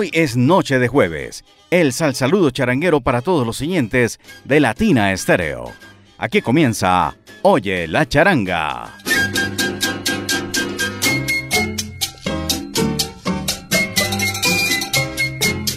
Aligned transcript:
Hoy 0.00 0.08
es 0.14 0.34
noche 0.34 0.78
de 0.78 0.88
jueves. 0.88 1.44
El 1.70 1.92
sal 1.92 2.14
saludo 2.14 2.48
charanguero 2.50 3.02
para 3.02 3.20
todos 3.20 3.46
los 3.46 3.58
siguientes 3.58 4.18
de 4.46 4.58
Latina 4.58 5.12
Estéreo. 5.12 5.72
Aquí 6.16 6.40
comienza 6.40 7.14
Oye 7.42 7.86
la 7.86 8.08
charanga. 8.08 8.96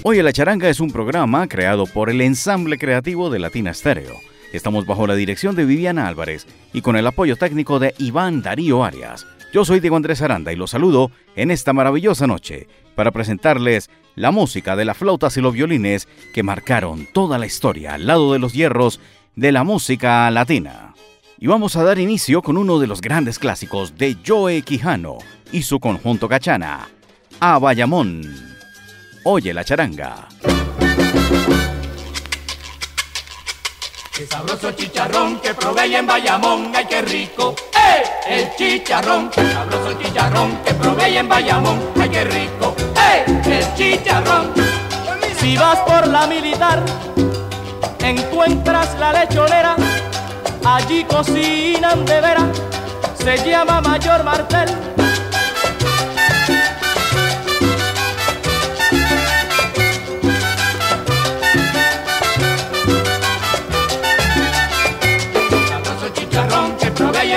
Oye 0.04 0.24
la 0.24 0.32
charanga 0.32 0.70
es 0.70 0.80
un 0.80 0.90
programa 0.90 1.46
creado 1.50 1.86
por 1.86 2.10
el 2.10 2.22
ensamble 2.22 2.78
creativo 2.78 3.30
de 3.30 3.40
Latina 3.40 3.72
Estéreo. 3.72 4.22
Estamos 4.54 4.86
bajo 4.86 5.06
la 5.06 5.16
dirección 5.16 5.54
de 5.58 5.66
Viviana 5.66 6.08
Álvarez 6.08 6.48
y 6.72 6.80
con 6.80 6.96
el 6.96 7.08
apoyo 7.08 7.36
técnico 7.36 7.78
de 7.78 7.94
Iván 7.98 8.42
Darío 8.42 8.86
Arias. 8.86 9.26
Yo 9.54 9.64
soy 9.64 9.80
Diego 9.80 9.96
Andrés 9.96 10.24
Aranda 10.24 10.52
y 10.52 10.56
los 10.56 10.72
saludo 10.72 11.12
en 11.36 11.52
esta 11.52 11.74
maravillosa 11.74 12.26
noche 12.26 12.68
para 12.96 13.12
presentarles 13.12 13.92
la 14.16 14.32
música 14.32 14.76
de 14.76 14.84
las 14.84 14.98
flautas 14.98 15.38
y 15.38 15.42
los 15.42 15.54
violines 15.54 16.08
que 16.34 16.42
marcaron 16.42 17.08
toda 17.14 17.38
la 17.38 17.46
historia 17.46 17.94
al 17.94 18.08
lado 18.08 18.34
de 18.34 18.40
los 18.40 18.54
hierros 18.54 19.00
de 19.36 19.52
la 19.52 19.64
música 19.64 20.32
latina. 20.32 20.96
Y 21.38 21.46
vamos 21.46 21.76
a 21.76 21.84
dar 21.84 22.00
inicio 22.00 22.42
con 22.42 22.58
uno 22.58 22.80
de 22.80 22.88
los 22.88 23.00
grandes 23.00 23.38
clásicos 23.38 23.96
de 23.96 24.18
Joe 24.26 24.64
Quijano 24.64 25.20
y 25.52 25.62
su 25.62 25.80
conjunto 25.80 26.28
Cachana, 26.28 26.90
A 27.40 27.60
Bayamón. 27.60 28.24
Oye 29.24 29.54
la 29.54 29.64
charanga. 29.64 30.30
Qué 34.16 34.28
sabroso 34.28 34.72
chicharrón 34.74 35.40
que 35.40 35.56
probé 35.56 35.98
en 35.98 36.06
Bayamón, 36.06 36.72
ay 36.76 36.86
qué 36.86 37.02
rico, 37.02 37.56
¡eh! 37.74 38.04
El 38.28 38.56
chicharrón, 38.56 39.32
qué 39.32 39.42
sabroso 39.52 39.94
chicharrón 40.00 40.56
que 40.58 40.72
probé 40.76 41.18
en 41.18 41.28
Bayamón, 41.28 41.82
ay 42.00 42.10
qué 42.10 42.24
rico, 42.26 42.76
¡eh! 42.96 43.26
El 43.44 43.74
chicharrón. 43.74 44.54
Si 45.40 45.58
vas 45.58 45.80
por 45.80 46.06
la 46.06 46.28
militar, 46.28 46.84
encuentras 48.02 48.96
la 49.00 49.14
lechonera, 49.14 49.76
allí 50.64 51.04
cocinan 51.06 52.06
de 52.06 52.22
veras, 52.22 52.62
se 53.18 53.38
llama 53.50 53.82
Mayor 53.82 54.24
Martel 54.24 54.93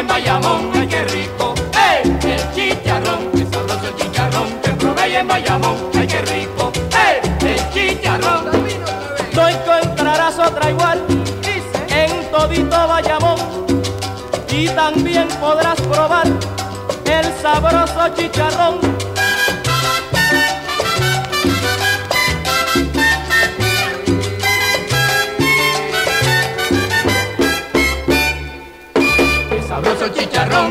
en 0.07 0.09
Bayamón, 0.09 0.71
ay 0.75 0.87
qué 0.87 1.05
rico, 1.05 1.55
¡eh! 1.75 2.03
El 2.05 2.55
chicharrón, 2.55 3.31
qué 3.33 3.45
sabroso 3.47 3.89
el 3.89 3.97
chicharrón 3.97 4.61
que 4.63 4.71
probé 4.73 5.19
en 5.19 5.29
Bayamón, 5.29 5.77
ay 5.99 6.07
qué 6.07 6.23
rico, 6.23 6.73
¡eh! 6.93 7.21
El 7.41 7.73
chicharrón. 7.73 8.45
No 9.35 9.49
encontrarás 9.49 10.39
otra 10.39 10.71
igual 10.71 11.05
en 11.89 12.31
todito 12.31 12.89
Bayamón 12.89 13.39
y 14.51 14.69
también 14.69 15.29
podrás 15.41 15.81
probar 15.83 16.27
el 16.27 17.43
sabroso 17.43 18.09
chicharrón 18.17 18.79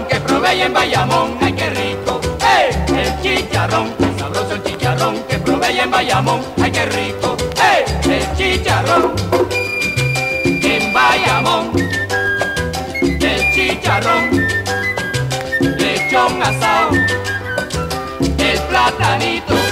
que 0.09 0.19
probé 0.19 0.63
en 0.63 0.73
Bayamón, 0.73 1.37
ay 1.41 1.53
qué 1.53 1.69
rico, 1.69 2.19
¡eh! 2.41 2.69
El 2.87 3.21
chicharrón, 3.21 3.93
sabroso 4.17 4.55
el 4.55 4.63
chicharrón 4.63 5.23
que 5.29 5.37
probé 5.37 5.79
en 5.79 5.91
Bayamón, 5.91 6.41
ay 6.61 6.71
qué 6.71 6.85
rico, 6.85 7.37
¡eh! 7.61 7.85
El 8.03 8.35
chicharrón, 8.35 9.13
en 10.41 10.93
Bayamón, 10.93 11.71
el 13.01 13.53
chicharrón, 13.53 14.47
lechón 15.77 16.41
asado, 16.41 16.91
el 18.39 18.59
platanito. 18.69 19.64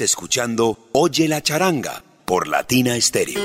Escuchando 0.00 0.78
Oye 0.92 1.28
la 1.28 1.42
charanga 1.42 2.02
por 2.24 2.48
Latina 2.48 2.96
Estéreo. 2.96 3.40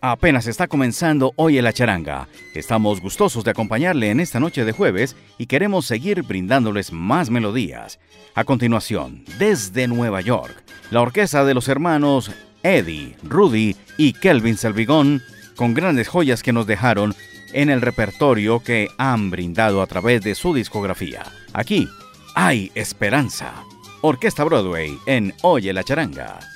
Apenas 0.00 0.46
está 0.46 0.68
comenzando 0.68 1.32
Oye 1.36 1.62
la 1.62 1.72
charanga. 1.72 2.28
Estamos 2.54 3.00
gustosos 3.00 3.42
de 3.44 3.52
acompañarle 3.52 4.10
en 4.10 4.20
esta 4.20 4.38
noche 4.40 4.64
de 4.64 4.72
jueves 4.72 5.16
y 5.38 5.46
queremos 5.46 5.86
seguir 5.86 6.22
brindándoles 6.22 6.92
más 6.92 7.30
melodías. 7.30 7.98
A 8.34 8.44
continuación, 8.44 9.24
desde 9.38 9.88
Nueva 9.88 10.20
York, 10.20 10.62
la 10.90 11.00
orquesta 11.00 11.44
de 11.44 11.54
los 11.54 11.68
hermanos 11.68 12.30
Eddie, 12.62 13.16
Rudy 13.22 13.76
y 13.96 14.12
Kelvin 14.12 14.56
Selvigón, 14.56 15.22
con 15.56 15.72
grandes 15.72 16.08
joyas 16.08 16.42
que 16.42 16.52
nos 16.52 16.66
dejaron 16.66 17.14
en 17.52 17.70
el 17.70 17.80
repertorio 17.80 18.60
que 18.60 18.88
han 18.98 19.30
brindado 19.30 19.80
a 19.80 19.86
través 19.86 20.22
de 20.22 20.34
su 20.34 20.52
discografía. 20.52 21.24
Aquí 21.52 21.88
hay 22.34 22.70
esperanza. 22.74 23.64
Orquesta 24.02 24.44
Broadway 24.44 24.98
en 25.06 25.32
Oye 25.42 25.72
la 25.72 25.84
Charanga. 25.84 26.53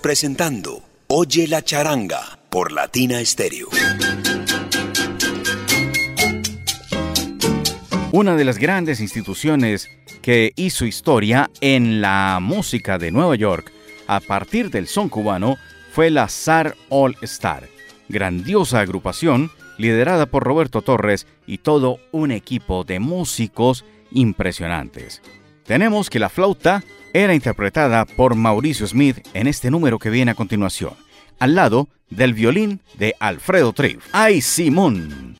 Presentando 0.00 0.82
Oye 1.08 1.46
la 1.48 1.62
charanga 1.62 2.38
por 2.50 2.72
Latina 2.72 3.22
Stereo. 3.24 3.68
Una 8.12 8.36
de 8.36 8.44
las 8.44 8.58
grandes 8.58 9.00
instituciones 9.00 9.90
que 10.22 10.52
hizo 10.56 10.86
historia 10.86 11.50
en 11.60 12.00
la 12.00 12.38
música 12.40 12.98
de 12.98 13.10
Nueva 13.10 13.36
York 13.36 13.72
a 14.06 14.20
partir 14.20 14.70
del 14.70 14.86
son 14.86 15.08
cubano 15.08 15.56
fue 15.92 16.10
la 16.10 16.28
SAR 16.28 16.76
All 16.88 17.16
Star, 17.22 17.68
grandiosa 18.08 18.80
agrupación 18.80 19.50
liderada 19.78 20.26
por 20.26 20.44
Roberto 20.44 20.82
Torres 20.82 21.26
y 21.46 21.58
todo 21.58 21.98
un 22.12 22.30
equipo 22.30 22.84
de 22.84 23.00
músicos 23.00 23.84
impresionantes. 24.10 25.20
Tenemos 25.72 26.10
que 26.10 26.18
la 26.18 26.28
flauta 26.28 26.84
era 27.14 27.32
interpretada 27.32 28.04
por 28.04 28.34
Mauricio 28.34 28.86
Smith 28.86 29.26
en 29.32 29.46
este 29.46 29.70
número 29.70 29.98
que 29.98 30.10
viene 30.10 30.32
a 30.32 30.34
continuación, 30.34 30.92
al 31.38 31.54
lado 31.54 31.88
del 32.10 32.34
violín 32.34 32.82
de 32.98 33.14
Alfredo 33.18 33.72
Triff. 33.72 34.04
¡Ay, 34.12 34.42
Simón! 34.42 35.38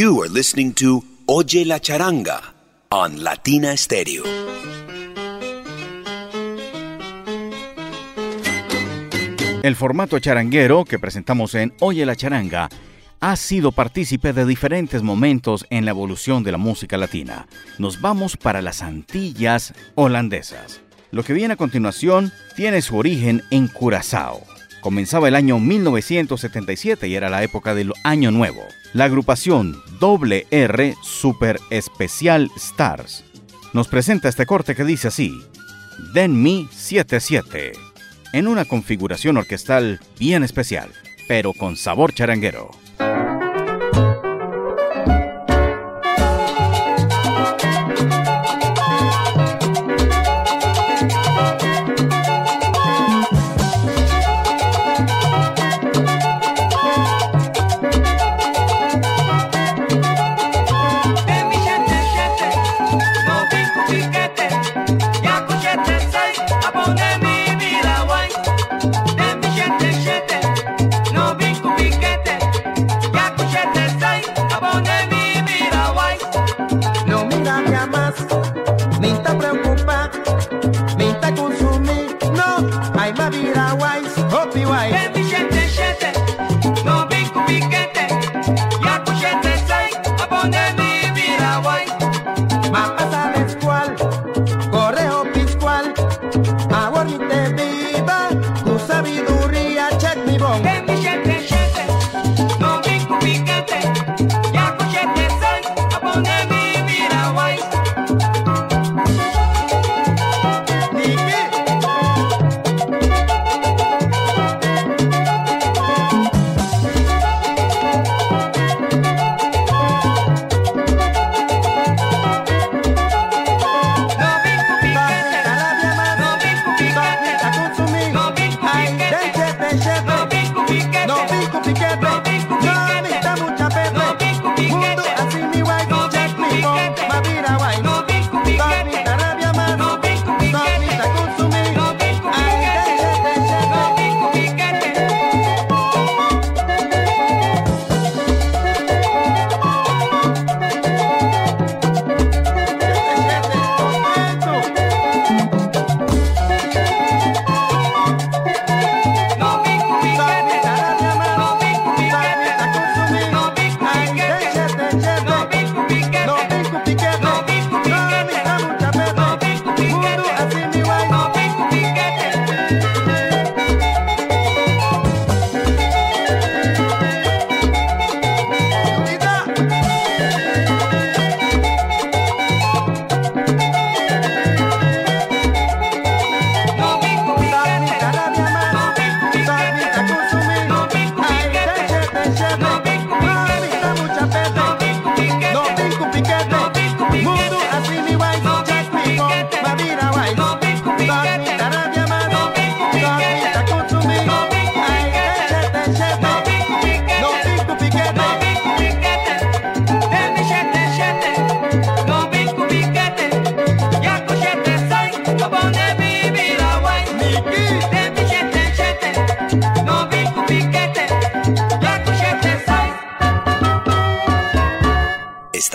Listening 0.00 0.72
to 0.74 1.02
Oye 1.26 1.64
la 1.64 1.80
Charanga 1.80 2.40
on 2.90 3.24
Latina 3.24 3.76
Stereo. 3.76 4.22
El 9.60 9.74
formato 9.74 10.20
charanguero 10.20 10.84
que 10.84 11.00
presentamos 11.00 11.56
en 11.56 11.74
Oye 11.80 12.06
la 12.06 12.14
Charanga 12.14 12.68
ha 13.18 13.34
sido 13.34 13.72
partícipe 13.72 14.32
de 14.32 14.46
diferentes 14.46 15.02
momentos 15.02 15.66
en 15.68 15.84
la 15.84 15.90
evolución 15.90 16.44
de 16.44 16.52
la 16.52 16.58
música 16.58 16.96
latina. 16.96 17.48
Nos 17.78 18.00
vamos 18.00 18.36
para 18.36 18.62
las 18.62 18.82
Antillas 18.82 19.74
holandesas. 19.96 20.80
Lo 21.10 21.24
que 21.24 21.32
viene 21.32 21.54
a 21.54 21.56
continuación 21.56 22.32
tiene 22.54 22.82
su 22.82 22.96
origen 22.96 23.42
en 23.50 23.66
Curazao. 23.66 24.57
Comenzaba 24.88 25.28
el 25.28 25.34
año 25.34 25.58
1977 25.58 27.08
y 27.08 27.14
era 27.14 27.28
la 27.28 27.42
época 27.42 27.74
del 27.74 27.92
Año 28.04 28.30
Nuevo. 28.30 28.62
La 28.94 29.04
agrupación 29.04 29.76
WR 30.00 30.94
Super 31.02 31.60
Especial 31.68 32.50
Stars 32.56 33.22
nos 33.74 33.86
presenta 33.86 34.30
este 34.30 34.46
corte 34.46 34.74
que 34.74 34.84
dice 34.84 35.08
así: 35.08 35.42
Den 36.14 36.42
Mi 36.42 36.70
77, 36.72 37.72
en 38.32 38.48
una 38.48 38.64
configuración 38.64 39.36
orquestal 39.36 40.00
bien 40.18 40.42
especial, 40.42 40.88
pero 41.28 41.52
con 41.52 41.76
sabor 41.76 42.14
charanguero. 42.14 42.70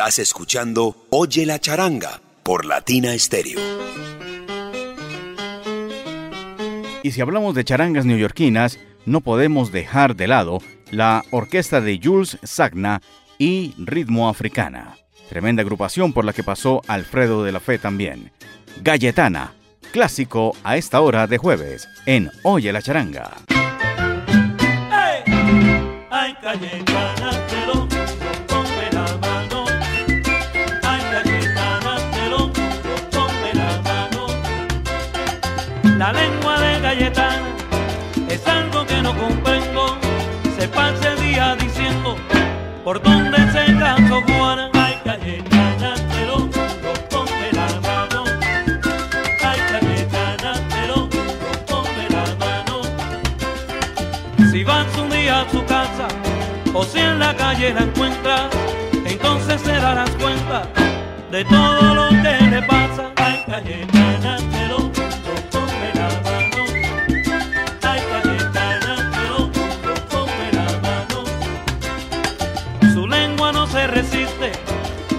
Estás 0.03 0.19
escuchando 0.19 0.97
Oye 1.11 1.45
la 1.45 1.59
charanga 1.59 2.19
por 2.43 2.65
Latina 2.65 3.17
Stereo. 3.17 3.57
Y 7.01 7.11
si 7.11 7.21
hablamos 7.21 7.55
de 7.55 7.63
charangas 7.63 8.03
neoyorquinas, 8.03 8.79
no 9.05 9.21
podemos 9.21 9.71
dejar 9.71 10.17
de 10.17 10.27
lado 10.27 10.59
la 10.91 11.23
orquesta 11.31 11.79
de 11.79 12.01
Jules 12.03 12.37
Sagna 12.43 13.01
y 13.37 13.75
Ritmo 13.77 14.27
Africana. 14.27 14.97
Tremenda 15.29 15.61
agrupación 15.61 16.11
por 16.11 16.25
la 16.25 16.33
que 16.33 16.43
pasó 16.43 16.81
Alfredo 16.89 17.45
de 17.45 17.53
la 17.53 17.61
Fe 17.61 17.77
también. 17.77 18.33
Galletana, 18.81 19.53
clásico 19.93 20.53
a 20.65 20.75
esta 20.75 20.99
hora 20.99 21.27
de 21.27 21.37
jueves 21.37 21.87
en 22.05 22.29
Oye 22.43 22.73
la 22.73 22.81
charanga. 22.81 23.31
Ay, 26.09 26.33
Cayetana, 26.41 27.12
La 35.97 36.12
lengua 36.12 36.60
de 36.60 36.82
Cayetana 36.82 37.56
es 38.27 38.45
algo 38.47 38.86
que 38.86 39.01
no 39.01 39.15
comprendo. 39.15 39.97
Se 40.58 40.67
pasa 40.67 41.13
el 41.13 41.21
día 41.21 41.56
diciendo 41.56 42.15
por 42.84 43.01
dónde 43.01 43.38
se 43.51 43.77
casó 43.77 44.21
Juana. 44.23 44.69
Ay, 44.73 44.99
Cayetana, 45.03 45.93
te 45.93 46.25
lo 46.25 46.49
la 47.51 47.79
mano. 47.82 48.23
Ay, 49.43 49.60
Cayetana, 49.71 50.53
te 50.69 50.88
lo 50.88 51.10
la 52.10 52.25
mano. 52.43 52.82
Si 54.51 54.63
vas 54.63 54.88
un 54.97 55.10
día 55.12 55.41
a 55.41 55.49
su 55.49 55.63
casa 55.65 56.08
o 56.73 56.84
si 56.84 56.99
en 56.99 57.19
la 57.19 57.36
calle 57.36 57.73
la 57.73 57.82
encuentras, 57.82 58.49
entonces 59.06 59.62
te 59.62 59.73
darás 59.73 60.10
cuenta 60.12 60.63
de 61.32 61.45
todo 61.45 61.93
lo 61.93 62.10
que 62.10 62.45
le 62.49 62.62
pasa. 62.63 63.12
Ay, 63.15 63.43
Cayetana, 63.47 64.38
te 64.38 64.92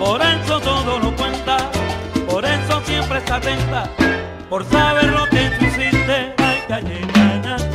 por 0.04 0.20
eso 0.20 0.60
todo 0.60 0.98
lo 0.98 1.16
cuenta, 1.16 1.56
por 2.28 2.44
eso 2.44 2.82
siempre 2.84 3.18
está 3.18 3.36
atenta, 3.36 3.90
por 4.50 4.62
saber 4.66 5.06
lo 5.06 5.24
que 5.30 5.50
tú 5.58 5.64
hiciste. 5.64 6.34
Ay, 6.68 7.73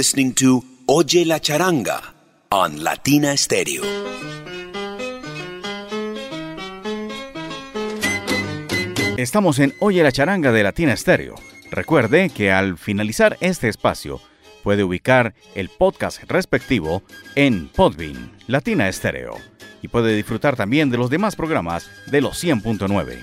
listening 0.00 0.32
to 0.32 0.64
Oye 0.86 1.26
la 1.26 1.40
Charanga 1.40 2.00
on 2.48 2.82
Latina 2.82 3.36
Stereo. 3.36 3.82
Estamos 9.18 9.58
en 9.58 9.74
Oye 9.78 10.02
la 10.02 10.10
Charanga 10.10 10.52
de 10.52 10.62
Latina 10.62 10.96
Stereo. 10.96 11.34
Recuerde 11.70 12.30
que 12.30 12.50
al 12.50 12.78
finalizar 12.78 13.36
este 13.42 13.68
espacio 13.68 14.22
puede 14.64 14.84
ubicar 14.84 15.34
el 15.54 15.68
podcast 15.68 16.22
respectivo 16.30 17.02
en 17.34 17.68
Podbean, 17.68 18.32
Latina 18.46 18.90
Stereo, 18.90 19.36
y 19.82 19.88
puede 19.88 20.16
disfrutar 20.16 20.56
también 20.56 20.88
de 20.88 20.96
los 20.96 21.10
demás 21.10 21.36
programas 21.36 21.90
de 22.06 22.22
los 22.22 22.42
100.9. 22.42 23.18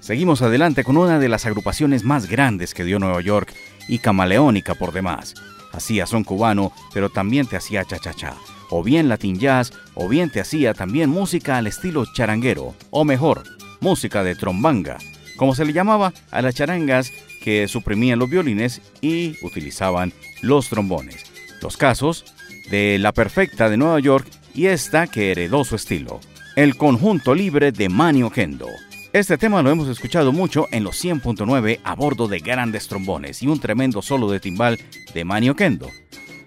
Seguimos 0.00 0.42
adelante 0.42 0.84
con 0.84 0.98
una 0.98 1.18
de 1.18 1.30
las 1.30 1.46
agrupaciones 1.46 2.04
más 2.04 2.28
grandes 2.28 2.74
que 2.74 2.84
dio 2.84 2.98
Nueva 2.98 3.22
York 3.22 3.54
y 3.88 4.00
camaleónica 4.00 4.74
por 4.74 4.92
demás. 4.92 5.34
Hacía 5.78 6.06
son 6.06 6.24
cubano, 6.24 6.72
pero 6.92 7.08
también 7.08 7.46
te 7.46 7.56
hacía 7.56 7.84
cha-cha-cha, 7.84 8.34
o 8.68 8.82
bien 8.82 9.08
latin 9.08 9.38
jazz, 9.38 9.72
o 9.94 10.08
bien 10.08 10.28
te 10.28 10.40
hacía 10.40 10.74
también 10.74 11.08
música 11.08 11.56
al 11.56 11.68
estilo 11.68 12.04
charanguero, 12.12 12.74
o 12.90 13.04
mejor, 13.04 13.44
música 13.80 14.24
de 14.24 14.34
trombanga, 14.34 14.98
como 15.36 15.54
se 15.54 15.64
le 15.64 15.72
llamaba 15.72 16.12
a 16.32 16.42
las 16.42 16.56
charangas 16.56 17.12
que 17.44 17.68
suprimían 17.68 18.18
los 18.18 18.28
violines 18.28 18.82
y 19.00 19.36
utilizaban 19.46 20.12
los 20.42 20.68
trombones. 20.68 21.24
Los 21.62 21.76
casos 21.76 22.24
de 22.70 22.98
La 22.98 23.12
Perfecta 23.12 23.70
de 23.70 23.76
Nueva 23.76 24.00
York 24.00 24.26
y 24.54 24.66
esta 24.66 25.06
que 25.06 25.30
heredó 25.30 25.64
su 25.64 25.76
estilo, 25.76 26.18
el 26.56 26.76
conjunto 26.76 27.36
libre 27.36 27.70
de 27.70 27.88
Manio 27.88 28.30
Kendo. 28.30 28.66
Este 29.14 29.38
tema 29.38 29.62
lo 29.62 29.70
hemos 29.70 29.88
escuchado 29.88 30.32
mucho 30.32 30.66
en 30.70 30.84
los 30.84 31.02
100.9 31.02 31.80
a 31.82 31.94
bordo 31.94 32.28
de 32.28 32.40
grandes 32.40 32.88
trombones 32.88 33.42
y 33.42 33.46
un 33.46 33.58
tremendo 33.58 34.02
solo 34.02 34.30
de 34.30 34.38
timbal 34.38 34.78
de 35.14 35.24
Manio 35.24 35.56
Kendo. 35.56 35.90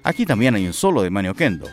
Aquí 0.04 0.28
también 0.28 0.54
hay 0.54 0.68
un 0.68 0.74
solo 0.74 1.02
de 1.02 1.10
Manio 1.10 1.34
Kendo, 1.34 1.68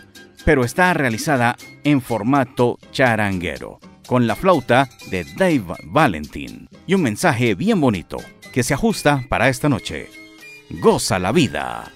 pero 0.47 0.65
está 0.65 0.95
realizada 0.95 1.57
en 1.85 2.01
formato 2.01 2.79
charanguero, 2.91 3.81
con 4.07 4.27
la 4.27 4.35
flauta 4.35 4.89
de 5.11 5.25
Dave 5.37 5.77
Valentin 5.85 6.71
y 6.87 6.95
un 6.95 7.03
mensaje 7.03 7.55
bien 7.55 7.83
bonito 7.83 8.17
que 8.51 8.63
se 8.63 8.73
ajusta 8.73 9.27
para 9.29 9.51
esta 9.51 9.69
noche. 9.69 10.09
Goza 10.71 11.19
la 11.19 11.33
vida. 11.33 11.93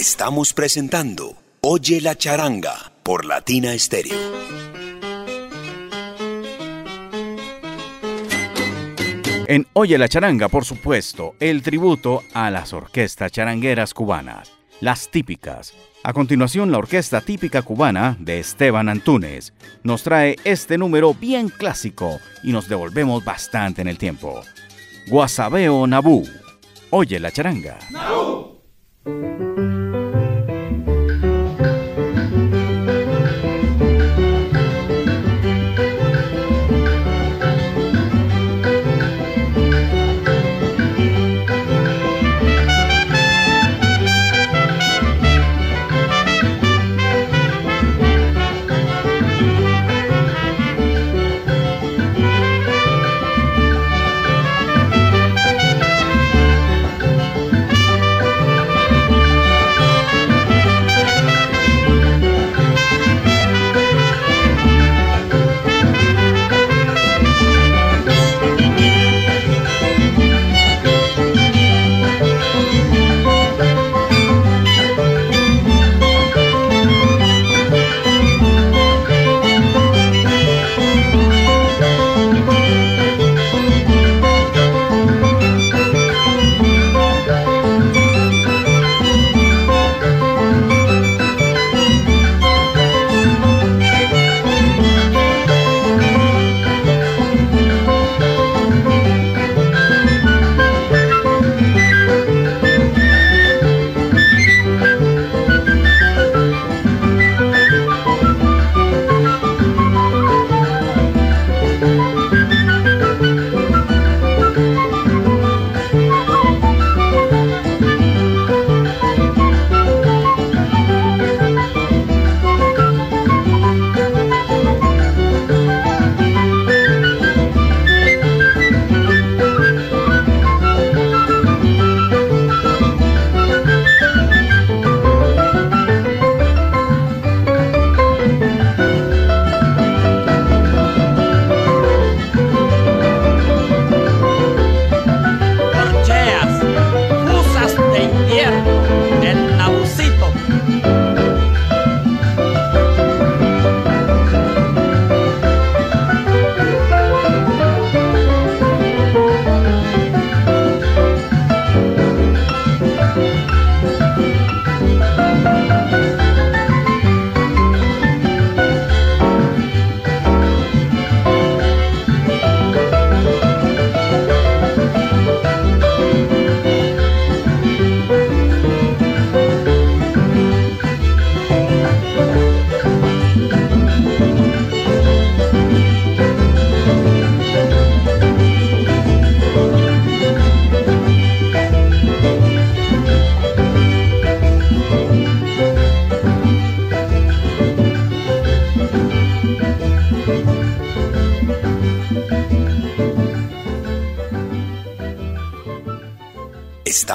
Estamos 0.00 0.54
presentando 0.54 1.36
Oye 1.60 2.00
la 2.00 2.16
charanga 2.16 2.90
por 3.02 3.26
Latina 3.26 3.78
Stereo. 3.78 4.16
En 9.46 9.66
Oye 9.74 9.98
la 9.98 10.08
charanga, 10.08 10.48
por 10.48 10.64
supuesto, 10.64 11.34
el 11.38 11.60
tributo 11.60 12.22
a 12.32 12.50
las 12.50 12.72
orquestas 12.72 13.30
charangueras 13.30 13.92
cubanas, 13.92 14.50
las 14.80 15.10
típicas. 15.10 15.74
A 16.02 16.14
continuación, 16.14 16.72
la 16.72 16.78
orquesta 16.78 17.20
típica 17.20 17.60
cubana 17.60 18.16
de 18.18 18.38
Esteban 18.38 18.88
Antunes 18.88 19.52
nos 19.82 20.02
trae 20.02 20.36
este 20.44 20.78
número 20.78 21.12
bien 21.12 21.50
clásico 21.50 22.20
y 22.42 22.52
nos 22.52 22.70
devolvemos 22.70 23.22
bastante 23.22 23.82
en 23.82 23.88
el 23.88 23.98
tiempo. 23.98 24.40
Guasabeo 25.08 25.86
Nabú. 25.86 26.26
Oye 26.88 27.20
la 27.20 27.30
charanga. 27.30 27.78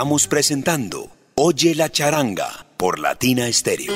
Estamos 0.06 0.28
presentando 0.28 1.10
Oye 1.34 1.74
la 1.74 1.90
charanga 1.90 2.68
por 2.78 3.00
Latina 3.00 3.52
Stereo. 3.52 3.92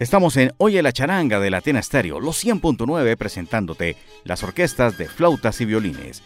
Estamos 0.00 0.36
en 0.38 0.52
Oye 0.58 0.82
la 0.82 0.92
charanga 0.92 1.38
de 1.38 1.50
Latina 1.50 1.80
Stereo, 1.80 2.18
los 2.18 2.44
100.9 2.44 3.16
presentándote 3.16 3.94
las 4.24 4.42
orquestas 4.42 4.98
de 4.98 5.06
flautas 5.06 5.60
y 5.60 5.64
violines. 5.64 6.24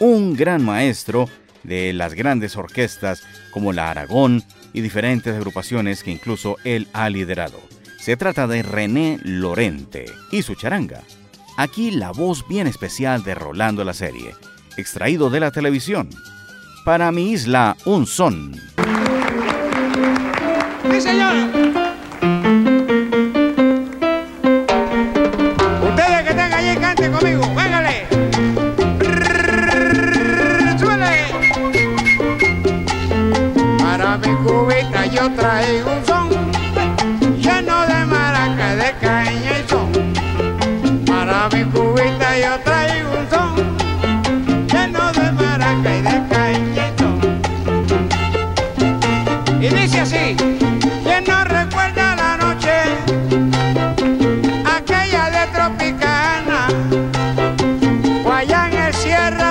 Un 0.00 0.34
gran 0.34 0.64
maestro 0.64 1.28
de 1.62 1.92
las 1.92 2.14
grandes 2.14 2.56
orquestas 2.56 3.22
como 3.52 3.72
la 3.72 3.92
Aragón 3.92 4.42
y 4.72 4.80
diferentes 4.80 5.32
agrupaciones 5.32 6.02
que 6.02 6.10
incluso 6.10 6.56
él 6.64 6.88
ha 6.92 7.08
liderado. 7.08 7.77
Se 8.08 8.16
trata 8.16 8.46
de 8.46 8.62
René 8.62 9.20
Lorente 9.22 10.06
y 10.30 10.40
su 10.40 10.54
charanga. 10.54 11.02
Aquí 11.58 11.90
la 11.90 12.10
voz 12.10 12.48
bien 12.48 12.66
especial 12.66 13.22
de 13.22 13.34
Rolando 13.34 13.84
la 13.84 13.92
serie, 13.92 14.34
extraído 14.78 15.28
de 15.28 15.40
la 15.40 15.50
televisión. 15.50 16.08
Para 16.86 17.12
mi 17.12 17.32
isla, 17.32 17.76
un 17.84 18.06
son. 18.06 18.54
¡Sí, 20.90 21.00
señor! 21.02 21.34
Ustedes 25.90 26.22
que 26.22 26.30
están 26.30 26.52
allí, 26.54 26.80
canten 26.80 27.12
conmigo. 27.12 27.42
¡Véngale! 27.54 28.06
¡Súbele! 30.78 31.26
Para 33.78 34.16
mi 34.16 34.34
cubita 34.36 35.04
yo 35.04 35.30
traigo 35.32 35.92
un 35.92 36.07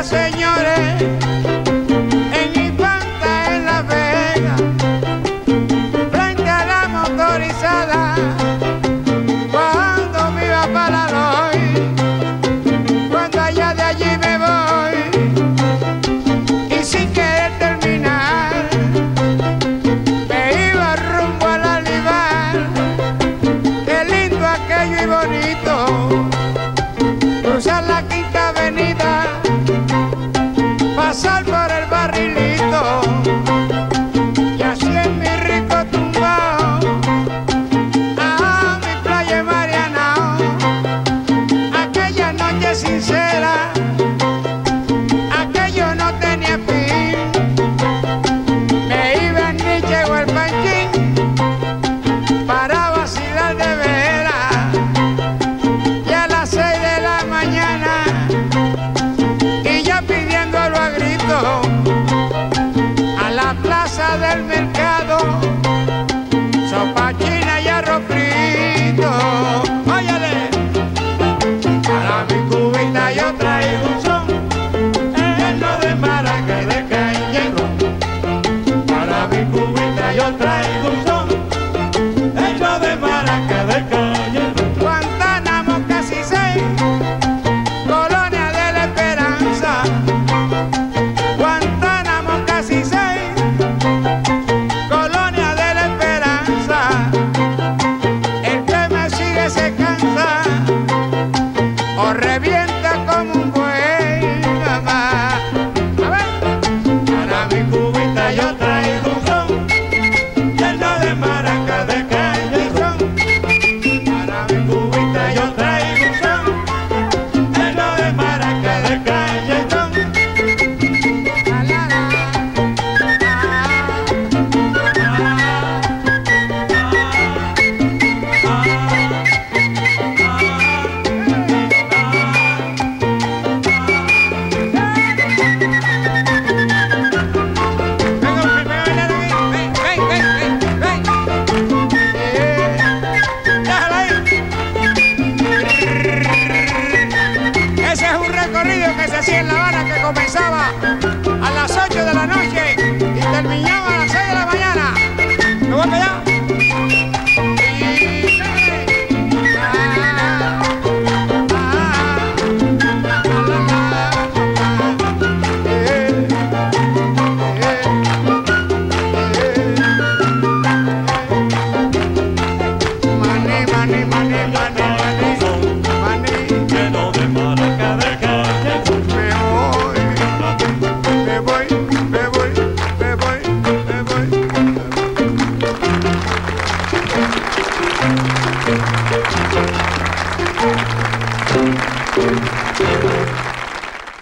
Sierra, 0.03 0.56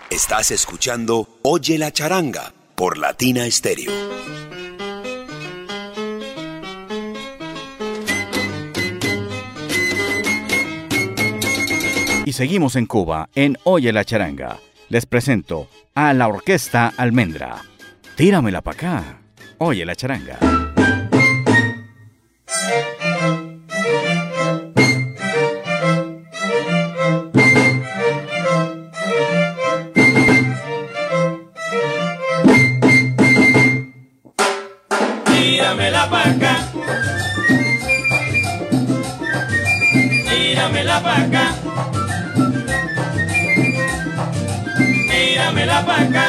Estás 0.09 0.51
escuchando 0.51 1.27
Oye 1.43 1.77
la 1.77 1.91
charanga 1.91 2.53
por 2.75 2.97
Latina 2.97 3.49
Stereo. 3.49 3.91
Y 12.25 12.33
seguimos 12.33 12.75
en 12.75 12.85
Cuba, 12.87 13.29
en 13.35 13.57
Oye 13.63 13.93
la 13.93 14.03
charanga. 14.03 14.57
Les 14.89 15.05
presento 15.05 15.67
a 15.93 16.13
la 16.13 16.27
orquesta 16.27 16.93
Almendra. 16.97 17.61
Tíramela 18.15 18.61
para 18.61 18.77
acá. 18.77 19.17
Oye 19.59 19.85
la 19.85 19.95
charanga. 19.95 20.39
Acá. 41.15 41.45
Tíramela 45.09 45.85
pa' 45.85 46.01
acá. 46.01 46.27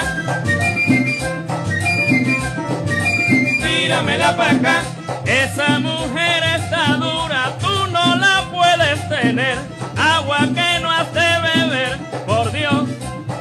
Tíramela 3.62 4.36
pa' 4.36 4.50
acá. 4.50 4.82
Esa 5.24 5.80
mujer 5.80 6.42
está 6.56 6.84
dura, 6.96 7.52
tú 7.60 7.74
no 7.90 8.16
la 8.16 8.48
puedes 8.52 9.08
tener. 9.08 9.58
Agua 9.96 10.40
que 10.54 10.80
no 10.80 10.90
hace 10.90 11.26
beber, 11.46 11.98
por 12.24 12.52
Dios, 12.52 12.88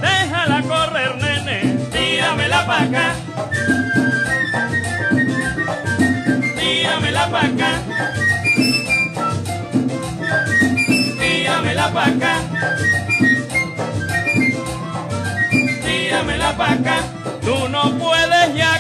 déjala 0.02 0.62
correr, 0.64 1.16
nene. 1.18 1.78
Tíramela 1.92 2.66
pa' 2.66 2.82
acá. 2.86 3.08
Tíramela 6.58 7.30
pa' 7.30 7.46
acá. 7.46 7.72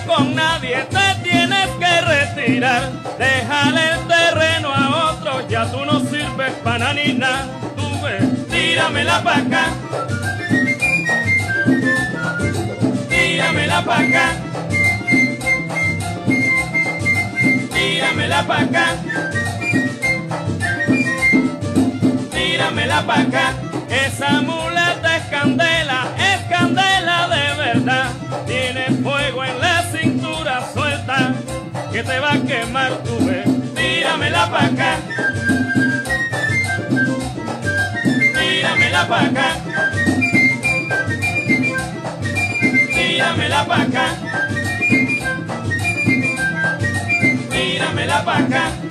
Con 0.05 0.35
nadie, 0.35 0.85
te 0.89 1.23
tienes 1.23 1.67
que 1.79 2.01
retirar. 2.01 2.91
Déjale 3.17 3.91
el 3.91 4.07
terreno 4.07 4.69
a 4.73 5.11
otro, 5.11 5.47
ya 5.47 5.65
tú 5.71 5.83
no 5.85 5.99
sirves 6.01 6.51
para 6.63 6.93
ni 6.93 7.13
nada. 7.13 7.47
Tú 7.75 8.01
ves, 8.01 8.47
tíramela 8.49 9.23
pa' 9.23 9.37
acá. 9.37 9.65
Tíramela 13.09 13.83
pa' 13.83 13.99
acá. 13.99 14.33
Tíramela 17.73 18.43
pa' 18.47 18.59
acá. 18.59 18.85
Tíramela 22.31 23.05
pa' 23.05 23.19
acá. 23.21 23.53
Esa 23.89 24.41
muleta 24.41 25.17
es 25.17 25.23
candela, 25.27 26.07
es 26.17 26.41
candela 26.49 27.27
de 27.27 27.63
verdad. 27.63 28.24
Que 31.95 32.03
te 32.03 32.19
va 32.19 32.33
a 32.33 32.41
quemar 32.41 32.91
tu 33.03 33.25
vez. 33.25 33.45
Tíramela 33.73 34.51
pa' 34.51 34.65
acá. 34.65 34.91
Tíramela 38.35 39.07
pa' 39.07 39.21
acá. 39.27 39.47
Tíramela 42.95 43.65
pa' 43.65 43.81
acá. 43.83 44.05
Tíramela 47.51 48.25
pa' 48.25 48.37
acá. 48.39 48.84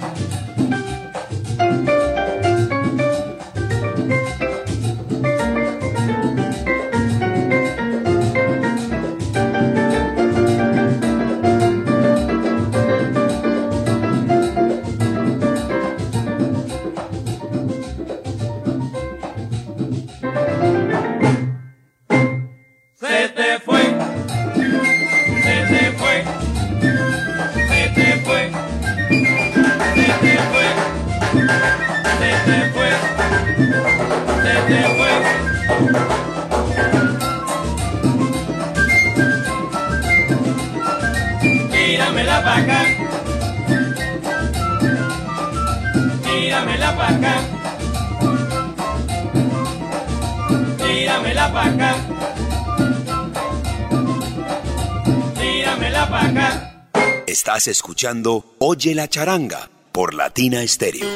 Oye 58.59 58.95
la 58.95 59.09
charanga 59.09 59.71
por 59.91 60.13
Latina 60.13 60.61
Stereo. 60.67 61.09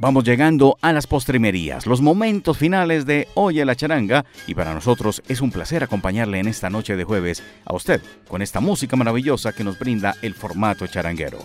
Vamos 0.00 0.22
llegando 0.22 0.78
a 0.80 0.92
las 0.92 1.08
postrimerías, 1.08 1.86
los 1.86 2.00
momentos 2.00 2.56
finales 2.56 3.04
de 3.04 3.26
Oye 3.34 3.64
la 3.64 3.74
charanga 3.74 4.24
y 4.46 4.54
para 4.54 4.74
nosotros 4.74 5.24
es 5.26 5.40
un 5.40 5.50
placer 5.50 5.82
acompañarle 5.82 6.38
en 6.38 6.46
esta 6.46 6.70
noche 6.70 6.94
de 6.94 7.02
jueves 7.02 7.42
a 7.64 7.74
usted 7.74 8.00
con 8.28 8.42
esta 8.42 8.60
música 8.60 8.94
maravillosa 8.94 9.52
que 9.52 9.64
nos 9.64 9.76
brinda 9.76 10.14
el 10.22 10.34
formato 10.34 10.86
charanguero. 10.86 11.44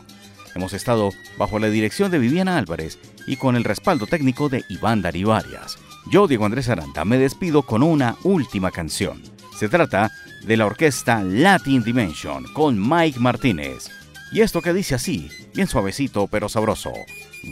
Hemos 0.54 0.74
estado 0.74 1.10
bajo 1.40 1.58
la 1.58 1.70
dirección 1.70 2.12
de 2.12 2.20
Viviana 2.20 2.60
Álvarez 2.60 3.00
y 3.26 3.38
con 3.38 3.56
el 3.56 3.64
respaldo 3.64 4.06
técnico 4.06 4.50
de 4.50 4.64
Iván 4.70 5.02
Darío 5.02 5.34
Arias. 5.34 5.80
Yo, 6.10 6.26
Diego 6.28 6.46
Andrés 6.46 6.70
Aranda, 6.70 7.04
me 7.04 7.18
despido 7.18 7.64
con 7.64 7.84
una 7.84 8.16
última 8.24 8.72
canción. 8.72 9.22
Se 9.58 9.68
trata 9.68 10.10
de 10.46 10.56
la 10.56 10.66
orquesta 10.66 11.22
Latin 11.22 11.84
Dimension 11.84 12.46
con 12.54 12.80
Mike 12.80 13.20
Martínez. 13.20 13.90
Y 14.32 14.42
esto 14.42 14.62
que 14.62 14.74
dice 14.74 14.96
así, 14.96 15.30
bien 15.54 15.68
suavecito 15.68 16.28
pero 16.28 16.48
sabroso. 16.48 16.94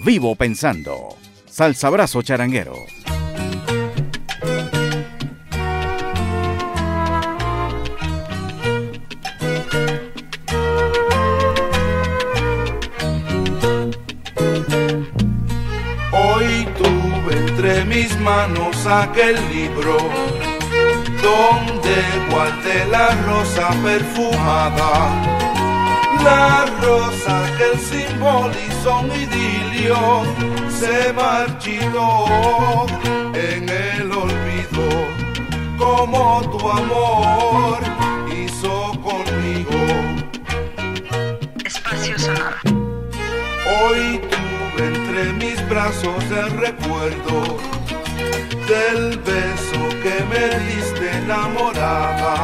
Vivo 0.05 0.35
pensando. 0.35 1.17
Salsa 1.45 1.89
brazo 1.89 2.21
charanguero. 2.21 2.75
Manos 18.25 18.87
aquel 18.87 19.35
libro 19.53 19.97
donde 21.21 21.95
guardé 22.31 22.85
la 22.87 23.09
rosa 23.27 23.69
perfumada. 23.83 24.91
La 26.23 26.65
rosa 26.81 27.35
que 27.57 27.65
el 27.71 27.79
simbolizó 27.79 28.99
un 29.01 29.11
idilio 29.25 29.97
se 30.79 31.13
marchitó 31.13 32.07
en 33.35 33.69
el 33.69 34.11
olvido 34.11 34.85
como 35.77 36.41
tu 36.51 36.67
amor 36.67 37.79
hizo 38.35 38.91
conmigo. 39.07 39.79
Espacio 41.63 42.17
sonoro. 42.17 42.57
Hoy 43.77 44.19
tuve 44.31 44.87
entre 44.87 45.33
mis 45.33 45.69
brazos 45.69 46.23
el 46.31 46.49
recuerdo 46.57 47.75
del 48.67 49.17
beso 49.19 49.89
que 50.01 50.23
me 50.31 50.59
diste 50.65 51.11
enamorada. 51.17 52.35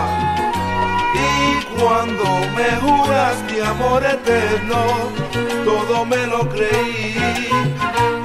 Y 1.13 1.63
cuando 1.79 2.23
me 2.55 2.69
juraste 2.81 3.63
amor 3.63 4.03
eterno, 4.03 5.11
todo 5.65 6.05
me 6.05 6.27
lo 6.27 6.47
creí 6.49 7.15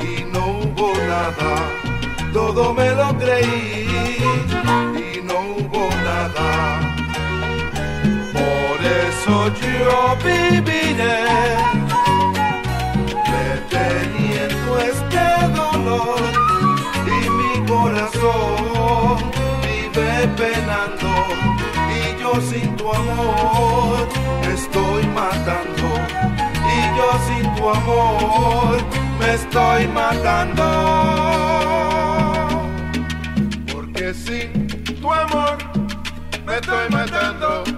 y 0.00 0.24
no 0.32 0.58
hubo 0.58 0.92
nada. 1.08 1.52
Todo 2.32 2.74
me 2.74 2.90
lo 2.90 3.16
creí 3.16 3.88
y 5.14 5.22
no 5.22 5.40
hubo 5.56 5.88
nada. 6.04 6.80
Por 8.32 8.84
eso 8.84 9.50
yo 9.60 10.16
viviré. 10.24 11.26
Amor 15.86 16.26
y 16.28 16.38
mi 16.38 16.45
vive 19.62 20.28
penando 20.36 21.10
y 21.90 22.20
yo 22.20 22.40
sin 22.40 22.76
tu 22.76 22.92
amor 22.92 24.08
me 24.42 24.54
estoy 24.54 25.06
matando 25.08 25.86
y 26.74 26.96
yo 26.96 27.08
sin 27.26 27.54
tu 27.56 27.68
amor 27.68 28.76
me 29.18 29.34
estoy 29.34 29.88
matando. 29.88 30.64
Porque 33.72 34.14
sin 34.14 34.66
tu 35.00 35.12
amor 35.12 35.58
me 36.46 36.54
estoy 36.56 36.88
matando 36.90 37.75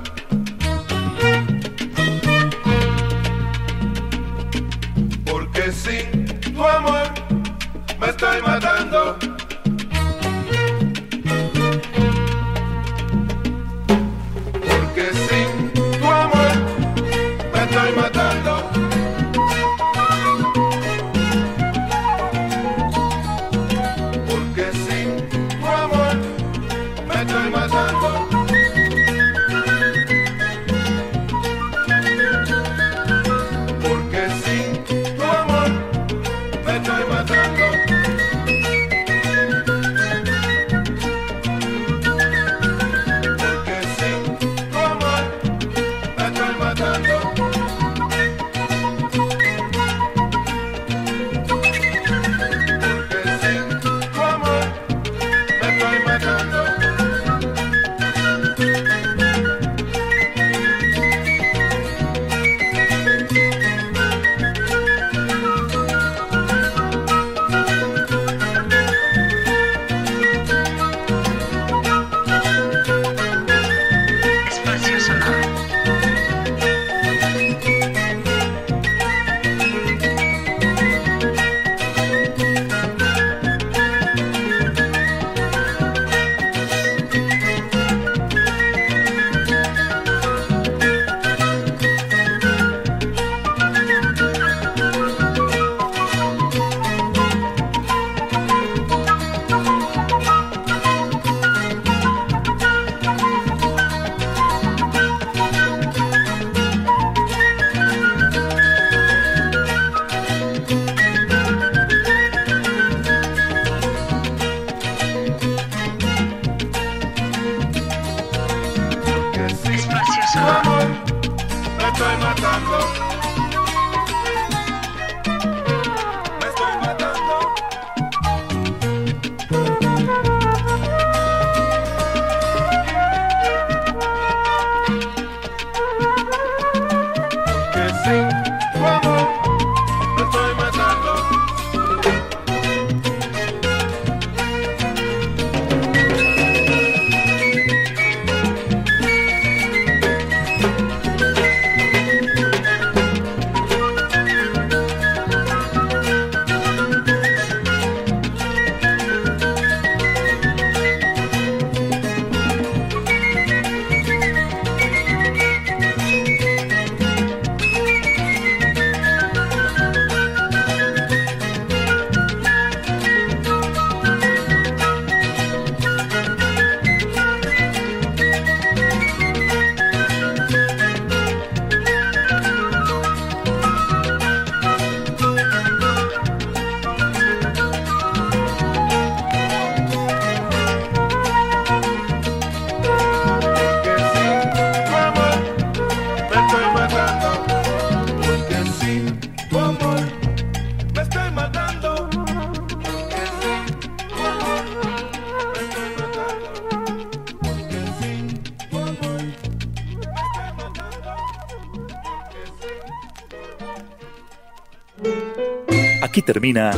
termina 216.28 216.72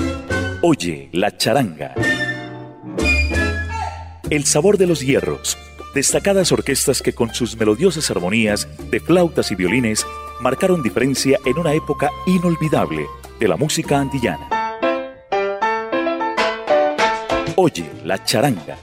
Oye 0.62 1.08
la 1.10 1.36
charanga. 1.36 1.92
El 4.30 4.44
sabor 4.44 4.78
de 4.78 4.86
los 4.86 5.00
hierros. 5.00 5.58
Destacadas 5.92 6.52
orquestas 6.52 7.02
que 7.02 7.14
con 7.14 7.34
sus 7.34 7.56
melodiosas 7.56 8.12
armonías 8.12 8.68
de 8.92 9.00
flautas 9.00 9.50
y 9.50 9.56
violines 9.56 10.06
marcaron 10.40 10.84
diferencia 10.84 11.40
en 11.44 11.58
una 11.58 11.74
época 11.74 12.10
inolvidable 12.28 13.06
de 13.40 13.48
la 13.48 13.56
música 13.56 13.98
antillana. 13.98 14.48
Oye 17.56 17.90
la 18.04 18.22
charanga 18.22 18.78